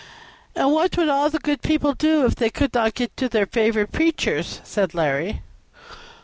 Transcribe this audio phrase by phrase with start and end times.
[0.55, 3.45] "And what would all the good people do if they could not get to their
[3.45, 5.43] favorite preachers?" said Larry.